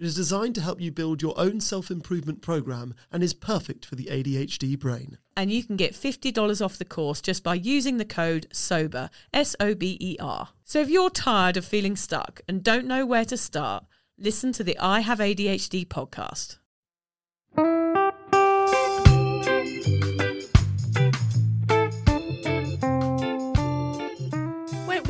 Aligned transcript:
It 0.00 0.06
is 0.06 0.14
designed 0.14 0.54
to 0.54 0.62
help 0.62 0.80
you 0.80 0.90
build 0.90 1.20
your 1.20 1.38
own 1.38 1.60
self 1.60 1.90
improvement 1.90 2.40
program 2.40 2.94
and 3.12 3.22
is 3.22 3.34
perfect 3.34 3.84
for 3.84 3.96
the 3.96 4.06
ADHD 4.06 4.78
brain. 4.78 5.18
And 5.36 5.52
you 5.52 5.62
can 5.62 5.76
get 5.76 5.92
$50 5.92 6.64
off 6.64 6.78
the 6.78 6.86
course 6.86 7.20
just 7.20 7.44
by 7.44 7.56
using 7.56 7.98
the 7.98 8.06
code 8.06 8.46
SOBER, 8.50 9.10
S 9.34 9.54
O 9.60 9.74
B 9.74 9.98
E 10.00 10.16
R. 10.18 10.48
So 10.64 10.80
if 10.80 10.88
you're 10.88 11.10
tired 11.10 11.58
of 11.58 11.66
feeling 11.66 11.96
stuck 11.96 12.40
and 12.48 12.64
don't 12.64 12.86
know 12.86 13.04
where 13.04 13.26
to 13.26 13.36
start, 13.36 13.84
listen 14.16 14.52
to 14.52 14.64
the 14.64 14.78
I 14.78 15.00
Have 15.00 15.18
ADHD 15.18 15.86
podcast. 15.86 16.56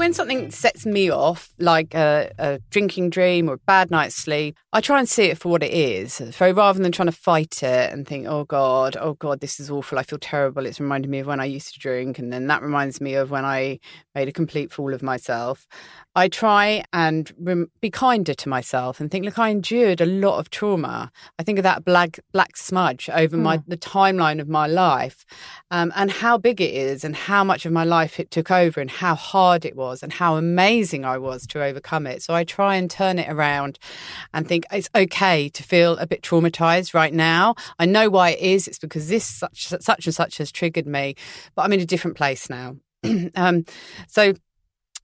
When, 0.00 0.14
something 0.14 0.50
sets 0.50 0.86
me 0.86 1.10
off, 1.10 1.50
like 1.58 1.94
a, 1.94 2.32
a 2.38 2.58
drinking 2.70 3.10
dream 3.10 3.50
or 3.50 3.52
a 3.52 3.58
bad 3.58 3.90
night's 3.90 4.14
sleep, 4.14 4.56
I 4.72 4.80
try 4.80 4.98
and 4.98 5.06
see 5.06 5.24
it 5.24 5.36
for 5.36 5.50
what 5.50 5.62
it 5.62 5.72
is. 5.72 6.14
So 6.14 6.50
rather 6.52 6.82
than 6.82 6.90
trying 6.90 7.08
to 7.08 7.12
fight 7.12 7.62
it 7.62 7.92
and 7.92 8.08
think, 8.08 8.26
oh 8.26 8.44
God, 8.44 8.96
oh 8.98 9.12
God, 9.12 9.40
this 9.40 9.60
is 9.60 9.70
awful, 9.70 9.98
I 9.98 10.02
feel 10.02 10.18
terrible. 10.18 10.64
It's 10.64 10.80
reminding 10.80 11.10
me 11.10 11.18
of 11.18 11.26
when 11.26 11.38
I 11.38 11.44
used 11.44 11.74
to 11.74 11.78
drink. 11.78 12.18
And 12.18 12.32
then 12.32 12.46
that 12.46 12.62
reminds 12.62 12.98
me 12.98 13.12
of 13.14 13.30
when 13.30 13.44
I 13.44 13.78
made 14.14 14.28
a 14.28 14.32
complete 14.32 14.72
fool 14.72 14.94
of 14.94 15.02
myself. 15.02 15.66
I 16.14 16.28
try 16.28 16.82
and 16.92 17.32
rem- 17.38 17.70
be 17.80 17.90
kinder 17.90 18.34
to 18.34 18.48
myself 18.48 19.00
and 19.00 19.10
think, 19.10 19.24
look, 19.24 19.38
I 19.38 19.48
endured 19.50 20.00
a 20.00 20.06
lot 20.06 20.38
of 20.38 20.50
trauma. 20.50 21.10
I 21.38 21.42
think 21.42 21.58
of 21.58 21.62
that 21.62 21.84
black 21.84 22.20
black 22.32 22.56
smudge 22.56 23.08
over 23.10 23.36
my 23.36 23.62
the 23.66 23.76
timeline 23.76 24.40
of 24.40 24.48
my 24.48 24.66
life, 24.66 25.24
um, 25.70 25.92
and 25.94 26.10
how 26.10 26.36
big 26.36 26.60
it 26.60 26.74
is, 26.74 27.04
and 27.04 27.14
how 27.14 27.44
much 27.44 27.64
of 27.64 27.72
my 27.72 27.84
life 27.84 28.18
it 28.18 28.30
took 28.30 28.50
over, 28.50 28.80
and 28.80 28.90
how 28.90 29.14
hard 29.14 29.64
it 29.64 29.76
was, 29.76 29.89
and 30.02 30.12
how 30.12 30.36
amazing 30.36 31.04
I 31.04 31.18
was 31.18 31.46
to 31.48 31.62
overcome 31.62 32.06
it. 32.06 32.22
So 32.22 32.34
I 32.34 32.44
try 32.44 32.76
and 32.76 32.90
turn 32.90 33.18
it 33.18 33.28
around, 33.28 33.78
and 34.32 34.46
think 34.46 34.64
it's 34.72 34.90
okay 34.94 35.48
to 35.48 35.62
feel 35.62 35.96
a 35.98 36.06
bit 36.06 36.22
traumatized 36.22 36.94
right 36.94 37.12
now. 37.12 37.54
I 37.78 37.86
know 37.86 38.08
why 38.08 38.30
it 38.30 38.40
is. 38.40 38.68
It's 38.68 38.78
because 38.78 39.08
this 39.08 39.24
such 39.24 39.68
such 39.68 40.06
and 40.06 40.14
such 40.14 40.38
has 40.38 40.52
triggered 40.52 40.86
me, 40.86 41.16
but 41.54 41.62
I'm 41.62 41.72
in 41.72 41.80
a 41.80 41.86
different 41.86 42.16
place 42.16 42.48
now. 42.48 42.76
um, 43.36 43.64
so 44.08 44.34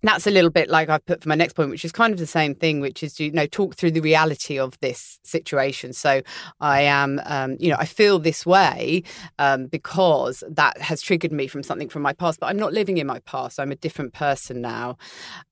that's 0.06 0.26
a 0.26 0.30
little 0.30 0.50
bit 0.50 0.68
like 0.68 0.88
I've 0.88 1.04
put 1.06 1.22
for 1.22 1.28
my 1.28 1.34
next 1.34 1.54
point, 1.54 1.70
which 1.70 1.84
is 1.84 1.92
kind 1.92 2.12
of 2.12 2.18
the 2.18 2.26
same 2.26 2.54
thing, 2.54 2.80
which 2.80 3.02
is 3.02 3.18
you 3.20 3.32
know 3.32 3.46
talk 3.46 3.76
through 3.76 3.92
the 3.92 4.00
reality 4.00 4.58
of 4.58 4.78
this 4.80 5.18
situation. 5.22 5.92
So 5.92 6.22
I 6.60 6.82
am, 6.82 7.20
um, 7.24 7.56
you 7.58 7.70
know, 7.70 7.76
I 7.78 7.86
feel 7.86 8.18
this 8.18 8.44
way 8.44 9.02
um, 9.38 9.66
because 9.66 10.42
that 10.48 10.78
has 10.80 11.02
triggered 11.02 11.32
me 11.32 11.46
from 11.46 11.62
something 11.62 11.88
from 11.88 12.02
my 12.02 12.12
past, 12.12 12.40
but 12.40 12.46
I'm 12.46 12.58
not 12.58 12.72
living 12.72 12.98
in 12.98 13.06
my 13.06 13.20
past. 13.20 13.58
I'm 13.58 13.72
a 13.72 13.76
different 13.76 14.12
person 14.12 14.60
now. 14.60 14.96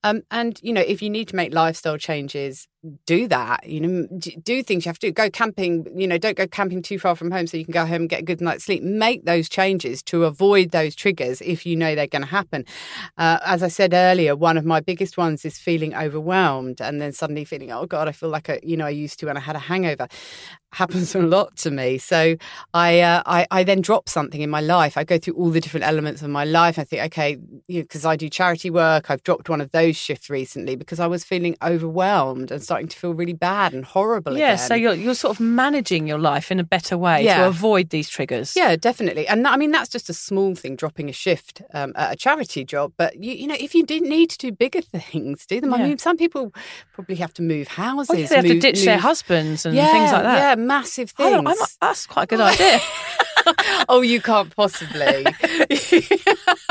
Um, 0.02 0.22
and 0.30 0.58
you 0.62 0.72
know, 0.72 0.82
if 0.82 1.02
you 1.02 1.10
need 1.10 1.28
to 1.28 1.36
make 1.36 1.54
lifestyle 1.54 1.98
changes, 1.98 2.68
do 3.06 3.26
that. 3.28 3.66
You 3.66 3.80
know, 3.80 4.06
do 4.18 4.62
things 4.62 4.84
you 4.84 4.88
have 4.90 4.98
to 4.98 5.08
do. 5.08 5.12
Go 5.12 5.30
camping. 5.30 5.86
You 5.98 6.06
know, 6.06 6.18
don't 6.18 6.36
go 6.36 6.46
camping 6.46 6.82
too 6.82 6.98
far 6.98 7.16
from 7.16 7.30
home 7.30 7.46
so 7.46 7.56
you 7.56 7.64
can 7.64 7.72
go 7.72 7.86
home 7.86 8.02
and 8.02 8.08
get 8.08 8.20
a 8.20 8.24
good 8.24 8.40
night's 8.40 8.64
sleep. 8.64 8.82
Make 8.82 9.24
those 9.24 9.48
changes 9.48 10.02
to 10.04 10.24
avoid 10.24 10.70
those 10.70 10.94
triggers 10.94 11.40
if 11.40 11.64
you 11.64 11.76
know 11.76 11.94
they're 11.94 12.06
going 12.06 12.22
to 12.22 12.28
happen. 12.28 12.64
Uh, 13.16 13.38
as 13.44 13.62
I 13.62 13.68
said 13.68 13.94
earlier, 13.94 14.36
one 14.48 14.56
of 14.60 14.64
my 14.74 14.80
biggest 14.90 15.14
ones 15.26 15.44
is 15.48 15.56
feeling 15.68 15.92
overwhelmed 16.04 16.78
and 16.86 16.94
then 17.00 17.12
suddenly 17.20 17.44
feeling, 17.52 17.70
oh 17.72 17.86
God, 17.94 18.04
I 18.08 18.12
feel 18.12 18.28
like 18.36 18.48
a, 18.48 18.56
you 18.62 18.76
know 18.78 18.86
I 18.92 18.94
used 19.04 19.16
to 19.20 19.26
when 19.26 19.36
I 19.36 19.40
had 19.50 19.56
a 19.56 19.64
hangover 19.70 20.06
happens 20.74 21.14
a 21.14 21.20
lot 21.20 21.56
to 21.56 21.70
me. 21.70 21.98
So 21.98 22.20
I, 22.74 23.00
uh, 23.00 23.22
I, 23.26 23.46
I 23.50 23.62
then 23.62 23.80
drop 23.80 24.08
something 24.08 24.40
in 24.40 24.50
my 24.50 24.60
life. 24.60 24.96
I 24.96 25.04
go 25.04 25.18
through 25.18 25.34
all 25.34 25.50
the 25.50 25.60
different 25.60 25.86
elements 25.86 26.20
of 26.22 26.30
my 26.30 26.44
life. 26.44 26.78
I 26.80 26.84
think, 26.84 27.00
okay, 27.08 27.36
because 27.68 28.02
you 28.02 28.08
know, 28.08 28.10
I 28.10 28.16
do 28.16 28.28
charity 28.28 28.70
work, 28.70 29.08
I've 29.10 29.22
dropped 29.22 29.48
one 29.48 29.60
of 29.60 29.70
those 29.70 29.94
shifts 29.96 30.28
recently 30.28 30.74
because 30.74 30.98
I 30.98 31.06
was 31.06 31.22
feeling 31.22 31.56
overwhelmed 31.62 32.50
and 32.50 32.60
starting 32.62 32.88
to 32.88 32.96
feel 32.96 33.14
really 33.14 33.32
bad 33.32 33.72
and 33.72 33.84
horrible. 33.84 34.36
Yeah, 34.36 34.54
again. 34.54 34.68
so 34.68 34.74
you're 34.74 34.94
you're 34.94 35.14
sort 35.14 35.36
of 35.36 35.40
managing 35.40 36.08
your 36.08 36.18
life 36.18 36.50
in 36.50 36.58
a 36.58 36.64
better 36.64 36.98
way 36.98 37.24
Yeah. 37.24 37.38
to 37.38 37.46
avoid 37.46 37.90
these 37.90 38.08
triggers. 38.08 38.56
Yeah, 38.56 38.74
definitely. 38.74 39.28
And 39.28 39.44
that, 39.44 39.52
I 39.52 39.56
mean, 39.56 39.70
that's 39.70 39.88
just 39.88 40.10
a 40.10 40.14
small 40.14 40.56
thing, 40.56 40.74
dropping 40.74 41.08
a 41.08 41.12
shift 41.12 41.62
um, 41.72 41.92
at 41.94 42.12
a 42.14 42.16
charity 42.16 42.64
job. 42.64 42.92
But, 42.96 43.22
you, 43.22 43.32
you 43.32 43.46
know, 43.46 43.56
if 43.66 43.76
you 43.76 43.84
didn't 43.86 44.08
need 44.08 44.23
to 44.26 44.38
do 44.38 44.52
bigger 44.52 44.80
things, 44.80 45.46
do 45.46 45.60
them. 45.60 45.74
I 45.74 45.78
mean, 45.78 45.98
some 45.98 46.16
people 46.16 46.52
probably 46.92 47.16
have 47.16 47.32
to 47.34 47.42
move 47.42 47.68
oh, 47.70 47.82
houses. 47.82 48.10
Or 48.10 48.16
they 48.16 48.22
have 48.22 48.44
to 48.44 48.54
move- 48.54 48.62
ditch 48.62 48.84
their 48.84 48.98
husbands 48.98 49.66
and 49.66 49.74
yeah, 49.74 49.92
things 49.92 50.12
like 50.12 50.22
that. 50.22 50.58
Yeah, 50.58 50.64
massive 50.64 51.10
things. 51.10 51.76
that's 51.80 52.06
quite 52.06 52.24
a 52.24 52.26
good 52.26 52.40
idea. 52.40 52.80
oh, 53.88 54.00
you 54.00 54.20
can't 54.20 54.54
possibly. 54.54 55.26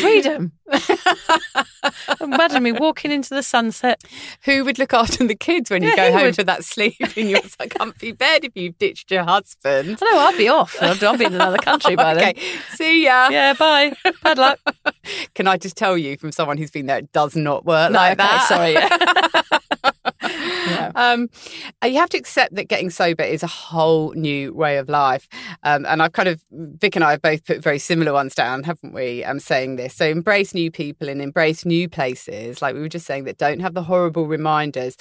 Freedom. 0.00 0.52
Imagine 2.20 2.62
me 2.62 2.72
walking 2.72 3.10
into 3.10 3.30
the 3.30 3.42
sunset. 3.42 4.02
Who 4.44 4.64
would 4.64 4.78
look 4.78 4.92
after 4.94 5.26
the 5.26 5.34
kids 5.34 5.70
when 5.70 5.82
you 5.82 5.90
Yeah, 5.90 5.96
go 6.10 6.12
home 6.12 6.22
would? 6.26 6.34
to 6.34 6.44
that 6.44 6.64
sleep 6.64 6.96
in 7.16 7.28
your 7.28 7.40
comfy 7.70 8.12
bed 8.12 8.44
if 8.44 8.52
you've 8.54 8.78
ditched 8.78 9.10
your 9.10 9.24
husband? 9.24 9.98
I 10.02 10.04
know 10.12 10.18
I'll 10.20 10.36
be 10.36 10.48
off. 10.48 10.76
I'll, 10.80 10.96
I'll 11.06 11.16
be 11.18 11.24
in 11.26 11.34
another 11.34 11.58
country 11.58 11.96
by 11.96 12.14
then. 12.14 12.28
okay, 12.30 12.40
see 12.70 13.04
ya. 13.04 13.28
Yeah, 13.30 13.52
bye. 13.54 13.92
Bad 14.22 14.38
luck. 14.38 14.58
Can 15.34 15.46
I 15.46 15.56
just 15.58 15.76
tell 15.76 15.96
you 15.98 16.16
from 16.16 16.32
someone 16.32 16.56
who's 16.58 16.70
been 16.70 16.86
there, 16.86 16.98
it 16.98 17.12
does 17.12 17.36
not 17.36 17.64
work 17.64 17.92
No, 17.92 17.98
like 17.98 18.18
okay, 18.18 18.28
that. 18.28 18.48
sorry. 19.50 19.60
Yeah. 20.44 20.92
Um, 21.04 21.28
you 21.84 21.96
have 21.98 22.08
to 22.10 22.18
accept 22.18 22.54
that 22.54 22.68
getting 22.68 22.88
sober 22.88 23.24
is 23.24 23.42
a 23.42 23.48
whole 23.48 24.12
new 24.12 24.54
way 24.54 24.78
of 24.78 24.88
life. 24.88 25.28
Um, 25.64 25.84
and 25.86 26.00
I've 26.02 26.12
kind 26.12 26.28
of, 26.28 26.40
Vic 26.50 26.94
and 26.94 27.04
I 27.04 27.12
have 27.12 27.22
both 27.22 27.44
put 27.44 27.62
very 27.62 27.78
similar 27.78 28.12
ones 28.12 28.34
down, 28.34 28.62
haven't 28.62 28.94
we? 28.94 29.24
I'm 29.24 29.40
saying 29.40 29.76
this. 29.76 29.94
So 29.94 30.06
embrace 30.06 30.54
new 30.54 30.70
people 30.70 31.08
and 31.08 31.20
embrace 31.20 31.64
new 31.64 31.88
places. 31.88 32.62
Like 32.62 32.74
we 32.74 32.80
were 32.80 32.88
just 32.88 33.06
saying, 33.06 33.24
that 33.24 33.38
don't 33.38 33.60
have 33.60 33.74
the 33.74 33.82
horrible 33.82 34.26
reminders. 34.26 34.96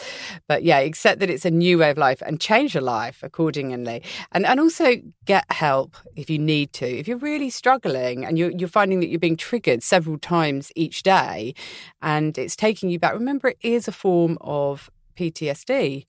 But 0.48 0.64
yeah, 0.64 0.80
accept 0.80 1.20
that 1.20 1.30
it's 1.30 1.46
a 1.46 1.52
new 1.52 1.78
way 1.78 1.92
of 1.92 1.98
life 1.98 2.22
and 2.26 2.40
change 2.40 2.74
your 2.74 2.84
life 2.84 3.22
accordingly. 3.24 4.04
And, 4.32 4.46
and 4.46 4.60
also 4.60 4.96
get 5.26 5.46
help 5.52 5.96
if 6.16 6.30
you 6.30 6.40
need 6.40 6.74
to. 6.74 6.88
If 6.88 7.08
you're 7.08 7.18
really 7.18 7.50
struggling 7.50 8.26
and 8.26 8.38
you're, 8.38 8.52
you're 8.52 8.68
finding 8.68 9.00
that 9.02 9.08
you're 9.08 9.20
being 9.20 9.38
triggered 9.38 9.84
several 9.84 10.18
times 10.18 10.72
each 10.76 11.04
day 11.04 11.54
and 12.02 12.38
it's 12.38 12.56
taking 12.56 12.90
you 12.90 13.00
back, 13.00 13.14
remember 13.14 13.50
it 13.50 13.58
is 13.62 13.88
a 13.88 13.92
form 13.92 14.38
of 14.42 14.90
PTSD, 15.16 16.06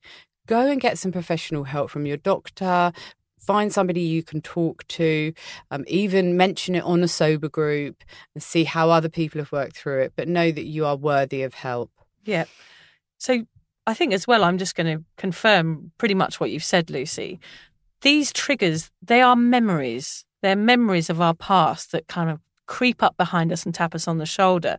go 0.47 0.67
and 0.71 0.81
get 0.81 0.99
some 0.99 1.13
professional 1.13 1.65
help 1.65 1.91
from 1.91 2.07
your 2.07 2.17
doctor. 2.17 2.93
Find 3.41 3.73
somebody 3.73 4.01
you 4.01 4.23
can 4.23 4.41
talk 4.41 4.87
to, 4.89 5.35
um, 5.71 5.85
even 5.87 6.37
mention 6.37 6.75
it 6.75 6.83
on 6.83 7.03
a 7.03 7.09
sober 7.09 7.49
group 7.49 8.03
and 8.35 8.43
see 8.43 8.65
how 8.65 8.89
other 8.89 9.11
people 9.11 9.39
have 9.39 9.53
worked 9.53 9.77
through 9.77 10.01
it, 10.01 10.15
but 10.17 10.29
know 10.29 10.51
that 10.51 10.65
you 10.65 10.87
are 10.87 10.97
worthy 10.97 11.43
of 11.43 11.53
help. 11.53 11.91
Yeah. 12.25 12.45
So 13.19 13.45
I 13.87 13.95
think 13.95 14.15
as 14.15 14.27
well, 14.27 14.45
I'm 14.45 14.59
just 14.59 14.75
going 14.75 14.99
to 14.99 15.05
confirm 15.19 15.93
pretty 15.99 16.15
much 16.15 16.41
what 16.41 16.51
you've 16.51 16.65
said, 16.65 16.89
Lucy. 16.89 17.39
These 18.01 18.33
triggers, 18.33 18.91
they 19.03 19.21
are 19.21 19.37
memories. 19.37 20.25
They're 20.43 20.57
memories 20.57 21.11
of 21.11 21.21
our 21.21 21.35
past 21.35 21.93
that 21.93 22.07
kind 22.07 22.31
of 22.31 22.41
creep 22.67 23.03
up 23.03 23.17
behind 23.17 23.53
us 23.53 23.65
and 23.65 23.75
tap 23.75 23.95
us 23.95 24.09
on 24.09 24.19
the 24.19 24.27
shoulder. 24.27 24.79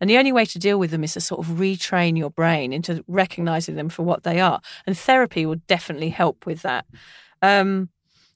And 0.00 0.08
the 0.08 0.18
only 0.18 0.32
way 0.32 0.44
to 0.46 0.58
deal 0.58 0.78
with 0.78 0.90
them 0.90 1.04
is 1.04 1.14
to 1.14 1.20
sort 1.20 1.46
of 1.46 1.54
retrain 1.54 2.18
your 2.18 2.30
brain 2.30 2.72
into 2.72 3.04
recognizing 3.06 3.76
them 3.76 3.88
for 3.88 4.02
what 4.02 4.22
they 4.22 4.40
are. 4.40 4.60
And 4.86 4.96
therapy 4.96 5.46
will 5.46 5.60
definitely 5.66 6.10
help 6.10 6.46
with 6.46 6.62
that. 6.62 6.86
Um, 7.40 7.88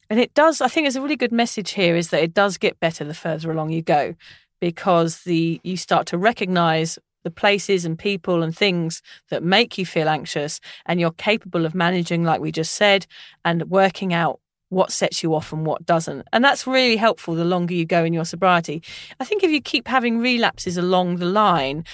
and 0.08 0.20
it 0.20 0.34
does, 0.34 0.60
I 0.60 0.68
think 0.68 0.84
there's 0.84 0.96
a 0.96 1.02
really 1.02 1.16
good 1.16 1.32
message 1.32 1.72
here 1.72 1.96
is 1.96 2.10
that 2.10 2.22
it 2.22 2.34
does 2.34 2.58
get 2.58 2.78
better 2.80 3.04
the 3.04 3.14
further 3.14 3.50
along 3.50 3.70
you 3.70 3.82
go 3.82 4.14
because 4.60 5.22
the 5.22 5.60
you 5.64 5.76
start 5.76 6.06
to 6.06 6.18
recognize 6.18 6.98
the 7.24 7.30
places 7.30 7.84
and 7.84 7.98
people 7.98 8.42
and 8.42 8.56
things 8.56 9.02
that 9.30 9.42
make 9.42 9.76
you 9.76 9.84
feel 9.84 10.08
anxious 10.08 10.60
and 10.86 11.00
you're 11.00 11.10
capable 11.10 11.66
of 11.66 11.74
managing 11.74 12.22
like 12.22 12.40
we 12.40 12.52
just 12.52 12.72
said 12.74 13.06
and 13.44 13.68
working 13.68 14.14
out 14.14 14.38
what 14.68 14.90
sets 14.90 15.22
you 15.22 15.34
off 15.34 15.52
and 15.52 15.64
what 15.64 15.86
doesn't. 15.86 16.26
And 16.32 16.42
that's 16.44 16.66
really 16.66 16.96
helpful 16.96 17.34
the 17.34 17.44
longer 17.44 17.74
you 17.74 17.84
go 17.84 18.04
in 18.04 18.12
your 18.12 18.24
sobriety. 18.24 18.82
I 19.20 19.24
think 19.24 19.42
if 19.44 19.50
you 19.50 19.60
keep 19.60 19.88
having 19.88 20.18
relapses 20.18 20.76
along 20.76 21.16
the 21.16 21.26
line, 21.26 21.84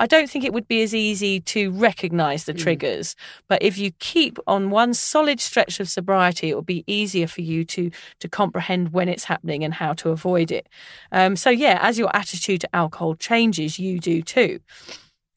I 0.00 0.06
don't 0.06 0.28
think 0.28 0.44
it 0.44 0.52
would 0.52 0.66
be 0.66 0.82
as 0.82 0.96
easy 0.96 1.38
to 1.40 1.70
recognize 1.70 2.44
the 2.44 2.54
mm. 2.54 2.58
triggers. 2.58 3.14
But 3.48 3.62
if 3.62 3.78
you 3.78 3.92
keep 4.00 4.36
on 4.48 4.70
one 4.70 4.94
solid 4.94 5.40
stretch 5.40 5.78
of 5.78 5.88
sobriety, 5.88 6.50
it 6.50 6.56
will 6.56 6.62
be 6.62 6.82
easier 6.88 7.28
for 7.28 7.42
you 7.42 7.64
to 7.66 7.90
to 8.18 8.28
comprehend 8.28 8.92
when 8.92 9.08
it's 9.08 9.24
happening 9.24 9.62
and 9.62 9.72
how 9.72 9.92
to 9.94 10.10
avoid 10.10 10.50
it. 10.50 10.68
Um, 11.12 11.36
so 11.36 11.50
yeah, 11.50 11.78
as 11.80 12.00
your 12.00 12.14
attitude 12.16 12.62
to 12.62 12.74
alcohol 12.74 13.14
changes, 13.14 13.78
you 13.78 14.00
do 14.00 14.22
too. 14.22 14.58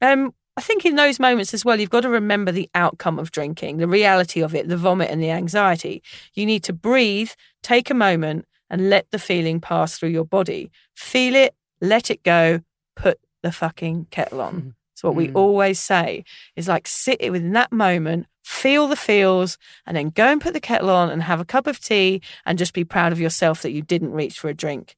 Um, 0.02 0.34
I 0.58 0.62
think 0.62 0.86
in 0.86 0.96
those 0.96 1.20
moments 1.20 1.54
as 1.54 1.66
well, 1.66 1.80
you've 1.80 1.90
got 1.90 2.02
to 2.02 2.10
remember 2.10 2.52
the 2.52 2.70
outcome 2.74 3.20
of 3.20 3.32
drinking, 3.32 3.78
the 3.78 3.88
reality 3.88 4.42
of 4.42 4.56
it, 4.56 4.70
the 4.70 4.78
vomit 4.78 5.12
and 5.12 5.22
the 5.22 5.32
anxiety. 5.32 6.02
You 6.34 6.46
need 6.46 6.64
to 6.64 6.74
breathe, 6.74 7.32
take 7.62 7.90
a 7.90 7.94
moment, 7.94 8.46
and 8.70 8.90
let 8.90 9.12
the 9.12 9.20
feeling 9.20 9.60
pass 9.60 9.98
through 9.98 10.10
your 10.10 10.26
body. 10.26 10.72
Feel 10.96 11.36
it, 11.36 11.56
let 11.82 12.10
it 12.10 12.24
go, 12.24 12.62
put 12.96 13.20
the 13.44 13.52
fucking 13.52 14.08
kettle 14.12 14.42
on. 14.42 14.56
Mm-hmm. 14.56 14.70
It's 14.94 15.04
what 15.04 15.16
we 15.16 15.28
mm. 15.28 15.36
always 15.36 15.78
say 15.78 16.24
is 16.56 16.70
like 16.70 16.88
sit 16.88 17.18
it 17.20 17.32
within 17.32 17.52
that 17.52 17.74
moment, 17.74 18.28
feel 18.44 18.88
the 18.88 18.96
feels, 18.96 19.58
and 19.86 19.98
then 19.98 20.10
go 20.10 20.26
and 20.26 20.40
put 20.40 20.54
the 20.54 20.62
kettle 20.62 20.90
on 20.90 21.10
and 21.10 21.24
have 21.24 21.42
a 21.42 21.46
cup 21.46 21.68
of 21.68 21.82
tea 21.82 22.22
and 22.46 22.58
just 22.58 22.74
be 22.74 22.86
proud 22.86 23.12
of 23.12 23.20
yourself 23.20 23.62
that 23.62 23.72
you 23.72 23.82
didn't 23.82 24.14
reach 24.14 24.40
for 24.40 24.50
a 24.50 24.54
drink. 24.54 24.96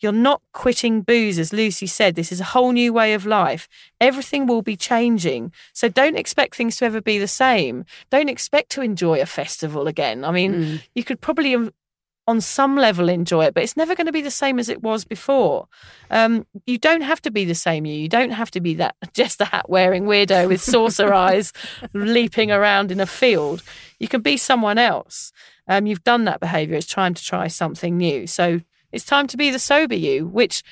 You're 0.00 0.12
not 0.12 0.42
quitting 0.52 1.02
booze, 1.02 1.38
as 1.38 1.52
Lucy 1.52 1.86
said. 1.86 2.14
This 2.14 2.30
is 2.30 2.40
a 2.40 2.44
whole 2.44 2.72
new 2.72 2.92
way 2.92 3.14
of 3.14 3.26
life. 3.26 3.68
Everything 4.00 4.46
will 4.46 4.62
be 4.62 4.76
changing. 4.76 5.52
So 5.72 5.88
don't 5.88 6.16
expect 6.16 6.54
things 6.54 6.76
to 6.76 6.84
ever 6.84 7.00
be 7.00 7.18
the 7.18 7.28
same. 7.28 7.84
Don't 8.10 8.28
expect 8.28 8.70
to 8.70 8.82
enjoy 8.82 9.20
a 9.20 9.26
festival 9.26 9.88
again. 9.88 10.24
I 10.24 10.30
mean, 10.30 10.54
mm. 10.54 10.82
you 10.94 11.02
could 11.02 11.20
probably, 11.20 11.54
um, 11.54 11.72
on 12.28 12.40
some 12.40 12.76
level, 12.76 13.08
enjoy 13.08 13.46
it, 13.46 13.54
but 13.54 13.62
it's 13.62 13.76
never 13.76 13.94
going 13.94 14.06
to 14.06 14.12
be 14.12 14.20
the 14.20 14.30
same 14.30 14.58
as 14.58 14.68
it 14.68 14.82
was 14.82 15.04
before. 15.04 15.66
Um, 16.10 16.46
you 16.66 16.78
don't 16.78 17.00
have 17.00 17.22
to 17.22 17.30
be 17.30 17.44
the 17.44 17.54
same 17.54 17.84
you. 17.84 17.94
You 17.94 18.08
don't 18.08 18.30
have 18.30 18.50
to 18.52 18.60
be 18.60 18.74
that 18.74 18.94
just 19.14 19.40
a 19.40 19.46
hat 19.46 19.68
wearing 19.68 20.04
weirdo 20.04 20.48
with 20.48 20.60
saucer 20.60 21.12
eyes 21.14 21.52
leaping 21.92 22.52
around 22.52 22.92
in 22.92 23.00
a 23.00 23.06
field. 23.06 23.62
You 23.98 24.06
can 24.06 24.20
be 24.20 24.36
someone 24.36 24.78
else. 24.78 25.32
Um, 25.66 25.86
you've 25.86 26.04
done 26.04 26.24
that 26.24 26.40
behavior. 26.40 26.76
It's 26.76 26.86
time 26.86 27.14
to 27.14 27.24
try 27.24 27.48
something 27.48 27.96
new. 27.96 28.26
So 28.26 28.60
it's 28.92 29.04
time 29.04 29.26
to 29.28 29.36
be 29.36 29.50
the 29.50 29.58
sober 29.58 29.94
you, 29.94 30.26
which 30.26 30.62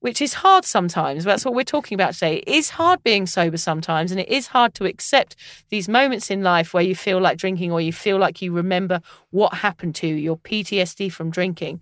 which 0.00 0.20
is 0.20 0.34
hard 0.34 0.64
sometimes. 0.64 1.24
That's 1.24 1.44
what 1.44 1.54
we're 1.54 1.64
talking 1.64 1.96
about 1.96 2.14
today. 2.14 2.36
It 2.36 2.48
is 2.48 2.70
hard 2.70 3.02
being 3.02 3.26
sober 3.26 3.56
sometimes, 3.56 4.12
and 4.12 4.20
it 4.20 4.28
is 4.28 4.48
hard 4.48 4.74
to 4.74 4.84
accept 4.84 5.36
these 5.70 5.88
moments 5.88 6.30
in 6.30 6.42
life 6.42 6.74
where 6.74 6.82
you 6.82 6.94
feel 6.94 7.20
like 7.20 7.38
drinking 7.38 7.72
or 7.72 7.80
you 7.80 7.92
feel 7.92 8.18
like 8.18 8.42
you 8.42 8.52
remember 8.52 9.00
what 9.30 9.54
happened 9.54 9.94
to 9.96 10.06
you, 10.06 10.14
your 10.14 10.36
PTSD 10.36 11.10
from 11.10 11.30
drinking. 11.30 11.80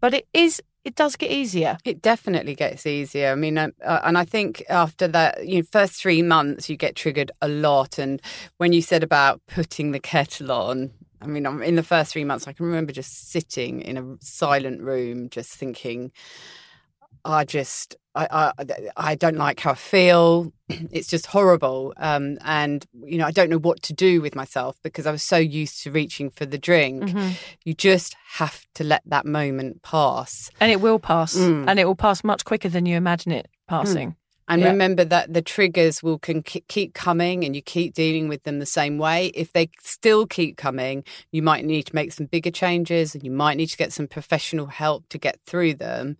But 0.00 0.14
it 0.14 0.26
is 0.32 0.62
it 0.84 0.94
does 0.94 1.16
get 1.16 1.30
easier. 1.30 1.78
It 1.84 2.02
definitely 2.02 2.54
gets 2.54 2.84
easier. 2.86 3.32
I 3.32 3.34
mean, 3.34 3.56
uh, 3.56 3.70
and 3.82 4.18
I 4.18 4.24
think 4.26 4.62
after 4.68 5.08
that, 5.08 5.46
you 5.46 5.56
know, 5.56 5.66
first 5.72 5.94
three 5.94 6.20
months, 6.20 6.68
you 6.68 6.76
get 6.76 6.94
triggered 6.94 7.32
a 7.40 7.48
lot. 7.48 7.98
And 7.98 8.20
when 8.58 8.74
you 8.74 8.82
said 8.82 9.02
about 9.02 9.40
putting 9.48 9.92
the 9.92 9.98
kettle 9.98 10.52
on, 10.52 10.90
I 11.24 11.26
mean, 11.26 11.46
in 11.62 11.74
the 11.76 11.82
first 11.82 12.12
three 12.12 12.24
months, 12.24 12.46
I 12.46 12.52
can 12.52 12.66
remember 12.66 12.92
just 12.92 13.30
sitting 13.30 13.80
in 13.80 13.96
a 13.96 14.16
silent 14.20 14.82
room, 14.82 15.30
just 15.30 15.52
thinking, 15.54 16.12
I 17.24 17.44
just, 17.44 17.96
I, 18.14 18.52
I, 18.58 18.90
I 18.96 19.14
don't 19.14 19.36
like 19.36 19.60
how 19.60 19.72
I 19.72 19.74
feel. 19.74 20.52
It's 20.68 21.08
just 21.08 21.26
horrible. 21.26 21.92
Um, 21.96 22.38
and, 22.42 22.86
you 23.04 23.18
know, 23.18 23.26
I 23.26 23.30
don't 23.30 23.50
know 23.50 23.58
what 23.58 23.82
to 23.82 23.92
do 23.92 24.20
with 24.20 24.34
myself 24.34 24.78
because 24.82 25.06
I 25.06 25.10
was 25.10 25.22
so 25.22 25.36
used 25.36 25.82
to 25.82 25.90
reaching 25.90 26.30
for 26.30 26.46
the 26.46 26.58
drink. 26.58 27.04
Mm-hmm. 27.04 27.32
You 27.64 27.74
just 27.74 28.16
have 28.32 28.66
to 28.74 28.84
let 28.84 29.02
that 29.06 29.26
moment 29.26 29.82
pass. 29.82 30.50
And 30.60 30.70
it 30.70 30.80
will 30.80 30.98
pass. 30.98 31.36
Mm. 31.36 31.66
And 31.68 31.78
it 31.78 31.86
will 31.86 31.94
pass 31.94 32.24
much 32.24 32.44
quicker 32.44 32.68
than 32.68 32.86
you 32.86 32.96
imagine 32.96 33.32
it 33.32 33.48
passing. 33.68 34.10
Mm. 34.10 34.16
And 34.48 34.60
yeah. 34.60 34.68
remember 34.68 35.04
that 35.04 35.32
the 35.32 35.42
triggers 35.42 36.02
will 36.02 36.18
can 36.18 36.42
keep 36.42 36.94
coming 36.94 37.44
and 37.44 37.56
you 37.56 37.62
keep 37.62 37.94
dealing 37.94 38.28
with 38.28 38.42
them 38.42 38.58
the 38.58 38.66
same 38.66 38.98
way. 38.98 39.28
If 39.28 39.52
they 39.52 39.70
still 39.80 40.26
keep 40.26 40.56
coming, 40.56 41.04
you 41.32 41.42
might 41.42 41.64
need 41.64 41.84
to 41.86 41.94
make 41.94 42.12
some 42.12 42.26
bigger 42.26 42.50
changes 42.50 43.14
and 43.14 43.24
you 43.24 43.30
might 43.30 43.56
need 43.56 43.68
to 43.68 43.76
get 43.76 43.92
some 43.92 44.06
professional 44.06 44.66
help 44.66 45.08
to 45.08 45.18
get 45.18 45.40
through 45.46 45.74
them 45.74 46.16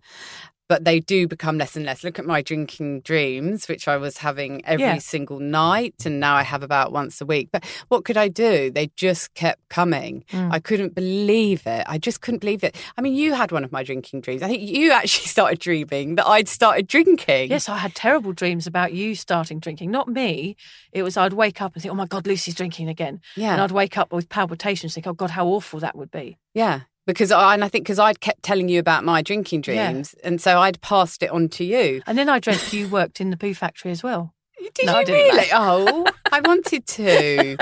but 0.67 0.83
they 0.83 0.99
do 0.99 1.27
become 1.27 1.57
less 1.57 1.75
and 1.75 1.85
less. 1.85 2.03
Look 2.03 2.17
at 2.17 2.25
my 2.25 2.41
drinking 2.41 3.01
dreams, 3.01 3.67
which 3.67 3.87
I 3.87 3.97
was 3.97 4.17
having 4.17 4.65
every 4.65 4.85
yeah. 4.85 4.97
single 4.97 5.39
night, 5.39 6.05
and 6.05 6.19
now 6.19 6.35
I 6.35 6.43
have 6.43 6.63
about 6.63 6.91
once 6.91 7.21
a 7.21 7.25
week. 7.25 7.49
But 7.51 7.63
what 7.87 8.05
could 8.05 8.17
I 8.17 8.27
do? 8.27 8.71
They 8.71 8.87
just 8.95 9.33
kept 9.33 9.67
coming. 9.69 10.23
Mm. 10.31 10.51
I 10.51 10.59
couldn't 10.59 10.95
believe 10.95 11.67
it. 11.67 11.85
I 11.87 11.97
just 11.97 12.21
couldn't 12.21 12.39
believe 12.39 12.63
it. 12.63 12.75
I 12.97 13.01
mean, 13.01 13.13
you 13.13 13.33
had 13.33 13.51
one 13.51 13.63
of 13.63 13.71
my 13.71 13.83
drinking 13.83 14.21
dreams. 14.21 14.41
I 14.41 14.47
think 14.47 14.61
you 14.63 14.91
actually 14.91 15.27
started 15.35 15.59
dreaming 15.59 16.15
that 16.15 16.27
I'd 16.27 16.47
started 16.47 16.87
drinking. 16.87 17.49
Yes, 17.49 17.69
I 17.69 17.77
had 17.77 17.93
terrible 17.93 18.33
dreams 18.33 18.65
about 18.65 18.93
you 18.93 19.15
starting 19.15 19.59
drinking, 19.59 19.91
not 19.91 20.07
me. 20.07 20.55
It 20.91 21.03
was 21.03 21.17
I'd 21.17 21.33
wake 21.33 21.61
up 21.61 21.73
and 21.73 21.83
think, 21.83 21.91
oh 21.91 21.95
my 21.95 22.07
God, 22.07 22.25
Lucy's 22.25 22.55
drinking 22.55 22.89
again. 22.89 23.21
Yeah. 23.35 23.53
And 23.53 23.61
I'd 23.61 23.71
wake 23.71 23.97
up 23.97 24.11
with 24.11 24.29
palpitations, 24.29 24.95
think, 24.95 25.07
oh 25.07 25.13
God, 25.13 25.31
how 25.31 25.47
awful 25.47 25.79
that 25.81 25.95
would 25.95 26.11
be. 26.11 26.37
Yeah 26.53 26.81
because 27.05 27.31
I, 27.31 27.53
and 27.53 27.63
I 27.63 27.69
think 27.69 27.85
because 27.85 27.99
I'd 27.99 28.19
kept 28.19 28.43
telling 28.43 28.69
you 28.69 28.79
about 28.79 29.03
my 29.03 29.21
drinking 29.21 29.61
dreams, 29.61 30.15
yeah. 30.17 30.27
and 30.27 30.41
so 30.41 30.59
I'd 30.59 30.81
passed 30.81 31.23
it 31.23 31.29
on 31.29 31.49
to 31.49 31.63
you. 31.63 32.01
And 32.07 32.17
then 32.17 32.29
I 32.29 32.39
dreamt 32.39 32.73
you 32.73 32.87
worked 32.87 33.21
in 33.21 33.29
the 33.29 33.37
poo 33.37 33.53
factory 33.53 33.91
as 33.91 34.03
well. 34.03 34.33
Did 34.73 34.87
no, 34.87 34.99
you 34.99 35.05
really? 35.13 35.47
oh, 35.53 36.05
I 36.31 36.41
wanted 36.41 36.87
to. 36.87 37.57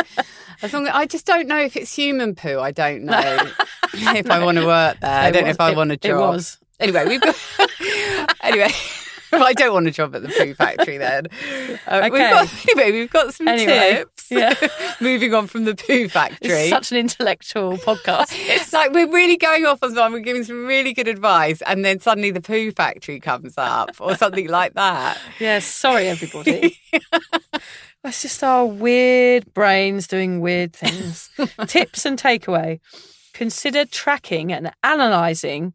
As 0.62 0.74
long 0.74 0.88
as, 0.88 0.94
I 0.94 1.06
just 1.06 1.26
don't 1.26 1.48
know 1.48 1.60
if 1.60 1.76
it's 1.76 1.94
human 1.94 2.36
poo. 2.36 2.60
I 2.60 2.72
don't 2.72 3.04
know 3.04 3.20
if 3.94 4.26
no. 4.26 4.36
I 4.36 4.44
want 4.44 4.58
to 4.58 4.66
work 4.66 5.00
there. 5.02 5.24
It 5.24 5.28
I 5.28 5.32
don't 5.32 5.44
was, 5.44 5.58
know 5.58 5.66
if 5.66 5.74
I 5.74 5.76
want 5.76 5.90
to 5.92 5.98
job. 5.98 6.12
It 6.12 6.18
was. 6.18 6.58
Anyway, 6.80 7.06
we've 7.06 7.22
got. 7.22 7.36
anyway. 8.42 8.70
I 9.42 9.54
don't 9.54 9.74
want 9.74 9.88
a 9.88 9.92
job 9.92 10.16
at 10.16 10.22
the 10.22 10.30
poo 10.30 10.54
factory 10.54 10.98
then. 10.98 11.28
Uh, 11.88 12.02
okay. 12.06 12.10
We've 12.10 12.20
got, 12.20 12.68
anyway, 12.70 12.92
we've 12.92 13.10
got 13.10 13.34
some 13.34 13.48
anyway, 13.48 13.96
tips. 13.98 14.32
Yeah. 14.32 14.54
Moving 15.02 15.34
on 15.34 15.48
from 15.48 15.66
the 15.66 15.76
poo 15.76 16.08
factory. 16.08 16.52
It's 16.52 16.70
such 16.70 16.92
an 16.92 16.98
intellectual 16.98 17.78
podcast. 17.78 18.28
it's 18.32 18.74
like 18.74 18.92
we're 18.94 19.12
really 19.12 19.38
going 19.38 19.66
off 19.66 19.82
on 19.82 19.96
one. 19.96 20.14
We're 20.14 20.20
giving 20.20 20.44
some 20.44 20.66
really 20.66 20.94
good 20.94 21.08
advice, 21.08 21.62
and 21.64 21.84
then 21.84 22.00
suddenly 22.00 22.32
the 22.32 22.42
poo 22.42 22.72
factory 22.72 23.20
comes 23.20 23.58
up 23.58 23.92
or 24.00 24.16
something 24.16 24.48
like 24.48 24.74
that. 24.76 25.18
Yes. 25.40 25.66
Sorry, 25.66 26.08
everybody. 26.08 26.80
That's 28.04 28.22
just 28.22 28.44
our 28.44 28.66
weird 28.66 29.54
brains 29.54 30.08
doing 30.08 30.42
weird 30.42 30.74
things. 30.74 31.30
Tips 31.68 32.06
and 32.06 32.20
takeaway. 32.20 32.80
Consider 33.34 33.86
tracking 33.86 34.52
and 34.52 34.72
analysing 34.84 35.74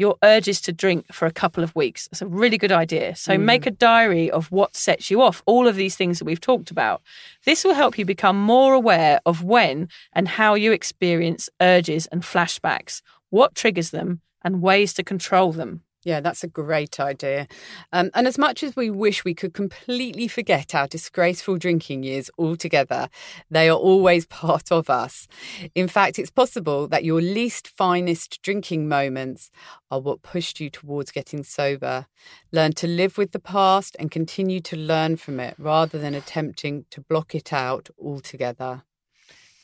your 0.00 0.16
urges 0.24 0.62
to 0.62 0.72
drink 0.72 1.12
for 1.12 1.26
a 1.26 1.30
couple 1.30 1.62
of 1.62 1.76
weeks. 1.76 2.08
It's 2.10 2.22
a 2.22 2.26
really 2.26 2.56
good 2.56 2.72
idea. 2.72 3.14
So 3.14 3.36
mm. 3.36 3.42
make 3.42 3.66
a 3.66 3.70
diary 3.70 4.30
of 4.30 4.50
what 4.50 4.74
sets 4.74 5.10
you 5.10 5.20
off, 5.20 5.42
all 5.44 5.68
of 5.68 5.76
these 5.76 5.94
things 5.94 6.18
that 6.18 6.24
we've 6.24 6.40
talked 6.40 6.70
about. 6.70 7.02
This 7.44 7.64
will 7.64 7.74
help 7.74 7.98
you 7.98 8.06
become 8.06 8.40
more 8.40 8.72
aware 8.72 9.20
of 9.26 9.44
when 9.44 9.90
and 10.14 10.26
how 10.26 10.54
you 10.54 10.72
experience 10.72 11.50
urges 11.60 12.06
and 12.06 12.22
flashbacks, 12.22 13.02
what 13.28 13.54
triggers 13.54 13.90
them, 13.90 14.22
and 14.42 14.62
ways 14.62 14.94
to 14.94 15.02
control 15.02 15.52
them. 15.52 15.82
Yeah, 16.02 16.20
that's 16.20 16.42
a 16.42 16.48
great 16.48 16.98
idea. 16.98 17.46
Um, 17.92 18.10
and 18.14 18.26
as 18.26 18.38
much 18.38 18.62
as 18.62 18.74
we 18.74 18.88
wish 18.88 19.22
we 19.22 19.34
could 19.34 19.52
completely 19.52 20.28
forget 20.28 20.74
our 20.74 20.86
disgraceful 20.86 21.58
drinking 21.58 22.04
years 22.04 22.30
altogether, 22.38 23.10
they 23.50 23.68
are 23.68 23.76
always 23.76 24.24
part 24.42 24.72
of 24.72 24.88
us. 24.88 25.28
In 25.74 25.88
fact, 25.88 26.18
it's 26.18 26.30
possible 26.30 26.88
that 26.88 27.04
your 27.04 27.20
least 27.20 27.68
finest 27.68 28.40
drinking 28.42 28.88
moments 28.88 29.50
are 29.90 30.00
what 30.00 30.22
pushed 30.22 30.58
you 30.58 30.70
towards 30.70 31.10
getting 31.10 31.42
sober. 31.42 32.06
Learn 32.50 32.72
to 32.74 32.86
live 32.86 33.18
with 33.18 33.32
the 33.32 33.38
past 33.38 33.94
and 33.98 34.10
continue 34.10 34.60
to 34.60 34.76
learn 34.76 35.16
from 35.16 35.38
it 35.38 35.54
rather 35.58 35.98
than 35.98 36.14
attempting 36.14 36.86
to 36.90 37.02
block 37.02 37.34
it 37.34 37.52
out 37.52 37.90
altogether. 38.02 38.84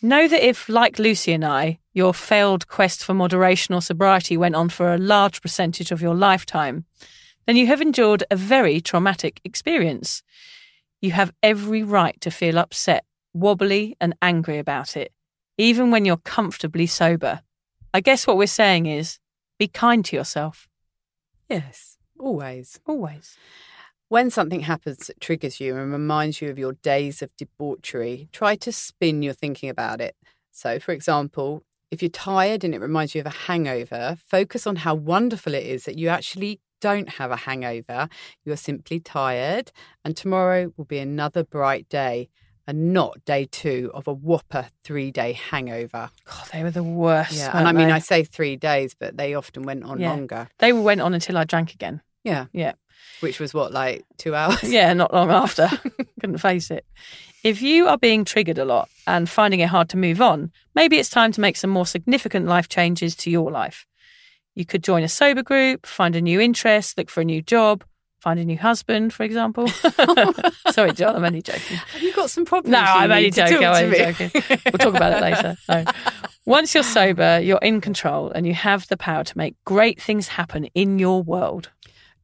Know 0.02 0.28
that 0.28 0.46
if, 0.46 0.68
like 0.68 0.98
Lucy 0.98 1.32
and 1.32 1.44
I, 1.44 1.78
your 1.94 2.12
failed 2.12 2.68
quest 2.68 3.02
for 3.02 3.14
moderation 3.14 3.74
or 3.74 3.80
sobriety 3.80 4.36
went 4.36 4.54
on 4.54 4.68
for 4.68 4.92
a 4.92 4.98
large 4.98 5.40
percentage 5.40 5.90
of 5.90 6.02
your 6.02 6.14
lifetime, 6.14 6.84
then 7.46 7.56
you 7.56 7.66
have 7.68 7.80
endured 7.80 8.22
a 8.30 8.36
very 8.36 8.80
traumatic 8.80 9.40
experience. 9.44 10.22
You 11.00 11.12
have 11.12 11.32
every 11.42 11.82
right 11.82 12.20
to 12.20 12.30
feel 12.30 12.58
upset, 12.58 13.04
wobbly, 13.32 13.96
and 14.00 14.14
angry 14.20 14.58
about 14.58 14.96
it, 14.96 15.12
even 15.56 15.90
when 15.90 16.04
you're 16.04 16.18
comfortably 16.18 16.86
sober. 16.86 17.40
I 17.94 18.00
guess 18.00 18.26
what 18.26 18.36
we're 18.36 18.46
saying 18.46 18.86
is 18.86 19.18
be 19.58 19.68
kind 19.68 20.04
to 20.04 20.16
yourself. 20.16 20.68
Yes, 21.48 21.96
always. 22.18 22.78
Always. 22.86 23.38
When 24.08 24.30
something 24.30 24.60
happens 24.60 25.08
that 25.08 25.20
triggers 25.20 25.58
you 25.58 25.76
and 25.76 25.90
reminds 25.92 26.40
you 26.40 26.48
of 26.48 26.58
your 26.58 26.74
days 26.74 27.22
of 27.22 27.34
debauchery, 27.36 28.28
try 28.32 28.54
to 28.56 28.70
spin 28.70 29.22
your 29.22 29.32
thinking 29.32 29.68
about 29.68 30.00
it. 30.00 30.14
So, 30.52 30.78
for 30.78 30.92
example, 30.92 31.64
if 31.90 32.02
you're 32.02 32.08
tired 32.08 32.62
and 32.62 32.72
it 32.72 32.80
reminds 32.80 33.14
you 33.16 33.20
of 33.20 33.26
a 33.26 33.30
hangover, 33.30 34.16
focus 34.24 34.64
on 34.66 34.76
how 34.76 34.94
wonderful 34.94 35.54
it 35.54 35.64
is 35.66 35.86
that 35.86 35.98
you 35.98 36.08
actually 36.08 36.60
don't 36.80 37.08
have 37.14 37.32
a 37.32 37.36
hangover. 37.36 38.08
You're 38.44 38.56
simply 38.56 39.00
tired, 39.00 39.72
and 40.04 40.16
tomorrow 40.16 40.72
will 40.76 40.84
be 40.84 40.98
another 40.98 41.42
bright 41.42 41.88
day 41.88 42.28
and 42.68 42.92
not 42.92 43.24
day 43.24 43.46
two 43.50 43.90
of 43.94 44.06
a 44.06 44.12
whopper 44.12 44.68
three 44.84 45.10
day 45.10 45.32
hangover. 45.32 46.10
God, 46.24 46.48
they 46.52 46.62
were 46.62 46.70
the 46.70 46.82
worst. 46.82 47.32
Yeah, 47.32 47.56
and 47.56 47.66
I 47.66 47.72
mean, 47.72 47.88
they? 47.88 47.94
I 47.94 47.98
say 47.98 48.22
three 48.24 48.56
days, 48.56 48.94
but 48.98 49.16
they 49.16 49.34
often 49.34 49.64
went 49.64 49.82
on 49.84 50.00
Yeah. 50.00 50.10
longer. 50.10 50.48
they 50.58 50.72
went 50.72 51.00
on 51.00 51.12
until 51.14 51.36
I 51.38 51.44
drank 51.44 51.72
again. 51.74 52.02
Yeah, 52.26 52.46
Yeah. 52.52 52.72
which 53.20 53.38
was 53.40 53.54
what, 53.54 53.72
like 53.72 54.04
two 54.18 54.34
hours? 54.34 54.62
Yeah, 54.70 54.92
not 54.92 55.14
long 55.14 55.30
after. 55.30 55.68
Couldn't 56.20 56.38
face 56.38 56.70
it. 56.70 56.84
If 57.44 57.62
you 57.62 57.86
are 57.86 57.96
being 57.98 58.24
triggered 58.24 58.58
a 58.58 58.64
lot 58.64 58.88
and 59.06 59.28
finding 59.30 59.60
it 59.60 59.68
hard 59.68 59.88
to 59.90 59.96
move 59.96 60.20
on, 60.20 60.50
maybe 60.74 60.98
it's 60.98 61.08
time 61.08 61.30
to 61.32 61.40
make 61.40 61.56
some 61.56 61.70
more 61.70 61.86
significant 61.86 62.46
life 62.46 62.68
changes 62.68 63.14
to 63.16 63.30
your 63.30 63.50
life. 63.52 63.86
You 64.56 64.64
could 64.66 64.82
join 64.82 65.02
a 65.04 65.08
sober 65.08 65.42
group, 65.42 65.86
find 65.86 66.16
a 66.16 66.20
new 66.20 66.40
interest, 66.40 66.98
look 66.98 67.08
for 67.10 67.20
a 67.20 67.24
new 67.24 67.42
job, 67.42 67.84
find 68.20 68.40
a 68.40 68.44
new 68.44 68.58
husband, 68.58 69.12
for 69.12 69.22
example. 69.22 69.68
Sorry, 70.72 70.92
John, 70.92 71.14
I'm 71.14 71.24
only 71.24 71.42
joking. 71.42 71.76
Have 71.76 72.02
you 72.02 72.12
got 72.12 72.30
some 72.30 72.44
problems? 72.44 72.72
No, 72.72 72.78
I'm 72.80 73.12
only 73.12 73.30
joking. 73.30 73.64
I'm 73.64 73.84
only 73.84 73.98
joking. 73.98 74.30
We'll 74.64 74.78
talk 74.78 74.94
about 74.96 75.12
it 75.12 75.20
later. 75.20 75.56
No. 75.68 75.84
Once 76.46 76.74
you're 76.74 76.82
sober, 76.82 77.38
you're 77.40 77.58
in 77.62 77.80
control 77.80 78.30
and 78.30 78.46
you 78.46 78.54
have 78.54 78.88
the 78.88 78.96
power 78.96 79.22
to 79.24 79.38
make 79.38 79.54
great 79.64 80.00
things 80.00 80.28
happen 80.28 80.64
in 80.74 80.98
your 80.98 81.22
world. 81.22 81.70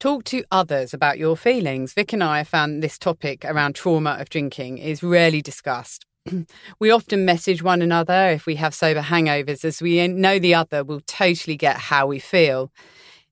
Talk 0.02 0.24
to 0.24 0.42
others 0.50 0.92
about 0.92 1.16
your 1.16 1.36
feelings. 1.36 1.94
Vic 1.94 2.12
and 2.12 2.24
I 2.24 2.42
found 2.42 2.82
this 2.82 2.98
topic 2.98 3.44
around 3.44 3.76
trauma 3.76 4.16
of 4.18 4.30
drinking 4.30 4.78
is 4.78 5.00
rarely 5.00 5.40
discussed. 5.40 6.06
we 6.80 6.90
often 6.90 7.24
message 7.24 7.62
one 7.62 7.80
another 7.80 8.30
if 8.30 8.44
we 8.44 8.56
have 8.56 8.74
sober 8.74 9.00
hangovers, 9.00 9.64
as 9.64 9.80
we 9.80 10.08
know 10.08 10.40
the 10.40 10.56
other 10.56 10.82
will 10.82 11.02
totally 11.06 11.56
get 11.56 11.76
how 11.76 12.08
we 12.08 12.18
feel. 12.18 12.72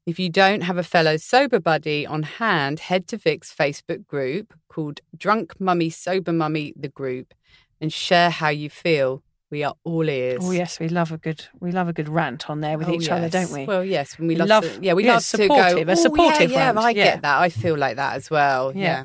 If 0.07 0.21
you 0.21 0.29
don't 0.29 0.61
have 0.61 0.79
a 0.79 0.85
fellow 0.85 1.17
sober 1.17 1.59
buddy 1.59 2.07
on 2.07 2.23
hand, 2.23 2.79
head 2.79 3.09
to 3.09 3.17
Vic's 3.17 3.53
Facebook 3.53 4.07
group 4.07 4.55
called 4.69 5.01
Drunk 5.17 5.61
Mummy 5.61 5.91
Sober 5.91 6.33
Mummy 6.33 6.73
the 6.77 6.89
group 6.89 7.35
and 7.81 7.93
share 7.93 8.31
how 8.31 8.51
you 8.51 8.71
feel. 8.71 9.25
We 9.51 9.65
are 9.65 9.75
all 9.85 10.09
ears. 10.09 10.39
Oh 10.43 10.53
yes, 10.53 10.79
we 10.79 10.89
love 10.89 11.11
a 11.11 11.19
good 11.19 11.45
we 11.59 11.73
love 11.73 11.89
a 11.89 11.93
good 11.93 12.09
rant 12.09 12.49
on 12.49 12.61
there 12.61 12.79
with 12.79 12.89
Oh, 12.89 12.95
each 12.95 13.09
other, 13.09 13.29
don't 13.29 13.51
we? 13.51 13.65
Well, 13.65 13.85
yes, 13.85 14.19
we 14.19 14.29
We 14.29 14.37
love, 14.37 14.49
love- 14.49 14.65
to, 14.65 14.79
yeah, 14.83 14.93
we 14.93 15.05
yeah, 15.05 15.15
love 15.15 15.25
supportive, 15.25 15.77
to 15.77 15.83
a 15.83 15.85
go. 15.87 15.93
"Oh, 15.93 15.95
supportive 15.97 16.51
yeah, 16.53 16.73
yeah, 16.73 16.81
I 16.81 16.91
yeah. 16.91 17.05
get 17.05 17.23
that. 17.23 17.41
I 17.41 17.49
feel 17.49 17.77
like 17.77 17.97
that 17.97 18.15
as 18.17 18.31
well. 18.31 18.73
Yeah. 18.75 18.83
Yeah. 18.83 19.05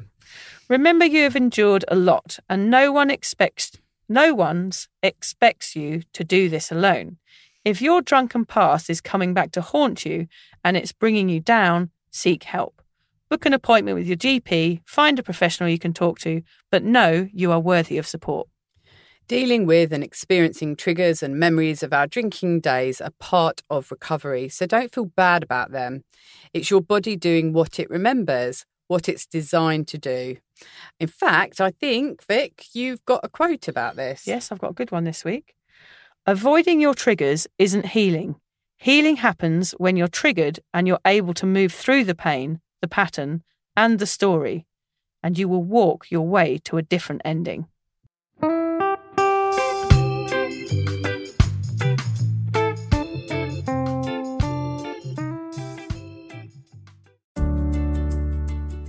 Remember 0.70 1.06
you 1.06 1.24
have 1.24 1.36
endured 1.36 1.86
a 1.88 1.96
lot 1.96 2.40
and 2.50 2.70
no 2.70 2.92
one 2.92 3.10
expects 3.10 3.72
no 4.08 4.34
one's 4.36 4.88
expects 5.02 5.76
you 5.76 6.04
to 6.14 6.24
do 6.24 6.48
this 6.50 6.72
alone. 6.72 7.18
If 7.64 7.82
your 7.82 8.04
drunken 8.04 8.46
past 8.46 8.90
is 8.90 9.02
coming 9.02 9.34
back 9.34 9.52
to 9.54 9.62
haunt 9.62 10.06
you 10.06 10.28
and 10.64 10.78
it's 10.78 10.92
bringing 10.92 11.28
you 11.30 11.40
down, 11.40 11.90
seek 12.12 12.44
help. 12.44 12.84
Book 13.30 13.48
an 13.48 13.54
appointment 13.54 13.98
with 13.98 14.06
your 14.06 14.18
GP, 14.18 14.82
find 14.86 15.18
a 15.18 15.24
professional 15.24 15.70
you 15.70 15.80
can 15.80 15.92
talk 15.94 16.20
to, 16.20 16.44
but 16.72 16.84
know 16.84 17.28
you 17.34 17.52
are 17.52 17.60
worthy 17.60 17.98
of 17.98 18.06
support. 18.06 18.48
Dealing 19.28 19.66
with 19.66 19.92
and 19.92 20.04
experiencing 20.04 20.76
triggers 20.76 21.24
and 21.24 21.40
memories 21.40 21.82
of 21.82 21.92
our 21.92 22.06
drinking 22.06 22.60
days 22.60 23.02
are 23.02 23.10
part 23.20 23.64
of 23.72 23.90
recovery, 23.90 24.48
so 24.50 24.68
don't 24.68 24.94
feel 24.94 25.06
bad 25.06 25.42
about 25.42 25.72
them. 25.72 26.04
It's 26.54 26.70
your 26.70 26.82
body 26.82 27.16
doing 27.16 27.52
what 27.52 27.80
it 27.80 27.90
remembers, 27.90 28.66
what 28.88 29.10
it's 29.10 29.26
designed 29.26 29.88
to 29.88 29.98
do. 29.98 30.38
In 31.00 31.08
fact, 31.08 31.60
I 31.60 31.72
think, 31.72 32.24
Vic, 32.28 32.68
you've 32.74 33.04
got 33.06 33.22
a 33.24 33.30
quote 33.30 33.68
about 33.68 33.96
this. 33.96 34.28
Yes, 34.28 34.52
I've 34.52 34.60
got 34.60 34.72
a 34.72 34.76
good 34.76 34.92
one 34.92 35.06
this 35.06 35.26
week. 35.26 35.56
Avoiding 36.28 36.80
your 36.80 36.94
triggers 36.94 37.48
isn't 37.58 37.88
healing. 37.88 38.36
Healing 38.78 39.16
happens 39.16 39.72
when 39.80 39.98
you're 39.98 40.08
triggered 40.08 40.60
and 40.72 40.88
you're 40.88 41.00
able 41.04 41.34
to 41.34 41.48
move 41.48 41.74
through 41.74 42.04
the 42.04 42.14
pain, 42.14 42.62
the 42.80 42.88
pattern, 42.88 43.42
and 43.76 43.98
the 43.98 44.06
story, 44.06 44.68
and 45.24 45.36
you 45.36 45.48
will 45.48 45.64
walk 45.64 46.12
your 46.12 46.28
way 46.28 46.60
to 46.66 46.78
a 46.78 46.84
different 46.84 47.24
ending. 47.26 47.68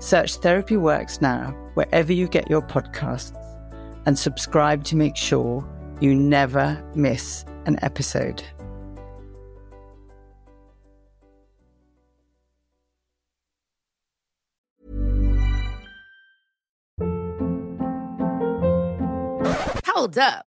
Search 0.00 0.36
Therapy 0.36 0.76
Works 0.76 1.20
now 1.20 1.50
wherever 1.74 2.12
you 2.12 2.28
get 2.28 2.48
your 2.48 2.62
podcasts 2.62 3.36
and 4.06 4.18
subscribe 4.18 4.84
to 4.84 4.96
make 4.96 5.16
sure 5.16 5.68
you 6.00 6.14
never 6.14 6.82
miss 6.94 7.44
an 7.66 7.78
episode. 7.82 8.42
Hold 19.86 20.16
up. 20.16 20.46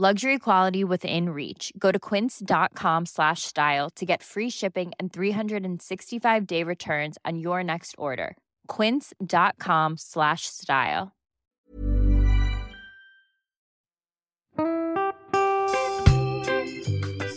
Luxury 0.00 0.38
quality 0.38 0.84
within 0.84 1.30
reach. 1.30 1.72
Go 1.76 1.90
to 1.90 1.98
quince.com 1.98 3.06
slash 3.06 3.42
style 3.42 3.90
to 3.96 4.06
get 4.06 4.22
free 4.22 4.48
shipping 4.48 4.92
and 5.00 5.12
365 5.12 6.46
day 6.46 6.62
returns 6.62 7.18
on 7.24 7.40
your 7.40 7.64
next 7.64 7.96
order. 7.98 8.36
Quince.com 8.68 9.96
slash 9.98 10.42
style. 10.42 11.16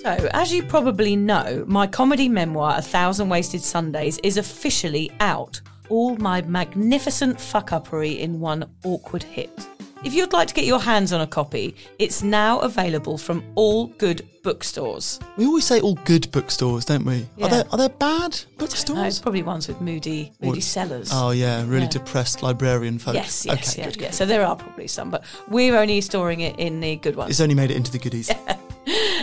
So, 0.01 0.29
as 0.31 0.51
you 0.51 0.61
probably 0.61 1.15
know, 1.15 1.65
my 1.67 1.87
comedy 1.87 2.29
memoir, 2.29 2.77
A 2.77 2.81
Thousand 2.83 3.29
Wasted 3.29 3.61
Sundays, 3.61 4.19
is 4.23 4.37
officially 4.37 5.09
out. 5.19 5.59
All 5.89 6.15
my 6.17 6.41
magnificent 6.41 7.41
fuck-uppery 7.41 8.19
in 8.19 8.39
one 8.39 8.65
awkward 8.83 9.23
hit. 9.23 9.49
If 10.03 10.15
you'd 10.15 10.33
like 10.33 10.47
to 10.47 10.53
get 10.55 10.65
your 10.65 10.79
hands 10.79 11.13
on 11.13 11.21
a 11.21 11.27
copy, 11.27 11.75
it's 11.99 12.23
now 12.23 12.59
available 12.59 13.19
from 13.19 13.43
all 13.53 13.85
good 13.87 14.27
bookstores. 14.41 15.19
We 15.37 15.45
always 15.45 15.65
say 15.65 15.79
all 15.79 15.93
good 16.05 16.31
bookstores, 16.31 16.85
don't 16.85 17.05
we? 17.05 17.27
Yeah. 17.37 17.45
Are 17.45 17.49
there 17.49 17.65
are 17.71 17.77
there 17.77 17.89
bad 17.89 18.31
No, 18.31 18.65
bookstores? 18.65 19.05
it's 19.07 19.19
probably 19.19 19.43
ones 19.43 19.67
with 19.67 19.79
moody, 19.79 20.31
moody 20.41 20.57
What- 20.57 20.63
sellers. 20.63 21.09
Oh 21.13 21.29
yeah, 21.29 21.61
really 21.67 21.83
Yeah. 21.83 21.89
depressed 21.89 22.41
librarian 22.41 22.97
folk. 22.97 23.13
Yes, 23.13 23.45
yes, 23.45 23.73
okay, 23.73 23.81
yeah, 23.81 23.87
good, 23.89 24.01
yeah. 24.01 24.07
good. 24.07 24.15
So 24.15 24.25
there 24.25 24.43
are 24.43 24.55
probably 24.55 24.87
some, 24.87 25.11
but 25.11 25.23
we're 25.49 25.77
only 25.77 26.01
storing 26.01 26.39
it 26.39 26.57
in 26.57 26.79
the 26.79 26.95
good 26.95 27.15
ones. 27.15 27.29
It's 27.29 27.39
only 27.39 27.53
made 27.55 27.69
it 27.69 27.77
into 27.77 27.91
the 27.91 27.99
goodies. 27.99 28.31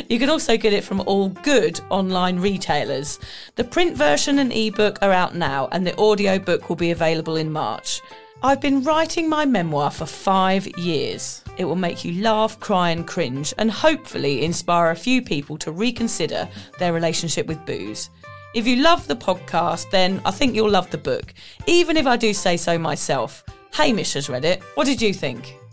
You 0.08 0.20
can 0.20 0.30
also 0.30 0.56
get 0.56 0.73
it 0.73 0.85
from 0.85 1.00
all 1.06 1.30
good 1.30 1.80
online 1.90 2.38
retailers. 2.38 3.18
The 3.56 3.64
print 3.64 3.97
version 3.97 4.38
and 4.38 4.52
ebook 4.52 5.00
are 5.02 5.11
out 5.12 5.35
now, 5.35 5.68
and 5.73 5.85
the 5.85 5.94
audiobook 5.99 6.68
will 6.68 6.76
be 6.76 6.92
available 6.92 7.35
in 7.37 7.50
March. 7.52 8.00
I've 8.40 8.61
been 8.61 8.85
writing 8.85 9.28
my 9.28 9.45
memoir 9.45 9.90
for 9.90 10.07
five 10.07 10.64
years. 10.78 11.42
It 11.57 11.64
will 11.64 11.75
make 11.75 12.04
you 12.04 12.23
laugh, 12.23 12.61
cry, 12.61 12.90
and 12.90 13.04
cringe, 13.04 13.52
and 13.59 13.68
hopefully 13.68 14.45
inspire 14.45 14.92
a 14.92 14.97
few 14.97 15.23
people 15.23 15.59
to 15.59 15.73
reconsider 15.73 16.49
their 16.78 16.92
relationship 16.92 17.49
with 17.49 17.66
booze. 17.66 18.11
If 18.54 18.64
you 18.64 18.76
love 18.76 19.09
the 19.09 19.16
podcast, 19.16 19.90
then 19.90 20.23
I 20.25 20.30
think 20.30 20.54
you'll 20.54 20.71
love 20.71 20.88
the 20.90 20.99
book, 20.99 21.35
even 21.66 21.97
if 21.97 22.07
I 22.07 22.16
do 22.16 22.33
say 22.33 22.57
so 22.57 22.78
myself. 22.78 23.42
Hamish 23.73 24.12
has 24.12 24.28
read 24.28 24.45
it. 24.45 24.62
What 24.75 24.87
did 24.87 25.02
you 25.02 25.12
think? 25.12 25.57